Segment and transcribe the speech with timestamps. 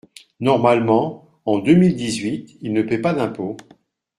[0.39, 3.55] Normalement, en deux mille dix-huit, il ne paie pas d’impôt.